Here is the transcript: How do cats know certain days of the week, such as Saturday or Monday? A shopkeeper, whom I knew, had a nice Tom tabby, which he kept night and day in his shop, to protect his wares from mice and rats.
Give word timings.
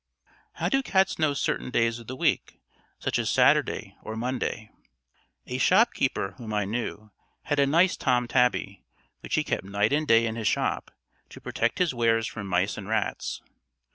How 0.53 0.67
do 0.67 0.81
cats 0.81 1.19
know 1.19 1.35
certain 1.35 1.69
days 1.69 1.99
of 1.99 2.07
the 2.07 2.15
week, 2.15 2.59
such 2.97 3.19
as 3.19 3.29
Saturday 3.29 3.95
or 4.01 4.15
Monday? 4.15 4.71
A 5.45 5.59
shopkeeper, 5.59 6.31
whom 6.39 6.55
I 6.55 6.65
knew, 6.65 7.11
had 7.43 7.59
a 7.59 7.67
nice 7.67 7.95
Tom 7.95 8.27
tabby, 8.27 8.83
which 9.19 9.35
he 9.35 9.43
kept 9.43 9.63
night 9.63 9.93
and 9.93 10.07
day 10.07 10.25
in 10.25 10.35
his 10.37 10.47
shop, 10.47 10.89
to 11.29 11.39
protect 11.39 11.77
his 11.77 11.93
wares 11.93 12.25
from 12.25 12.47
mice 12.47 12.79
and 12.79 12.89
rats. 12.89 13.43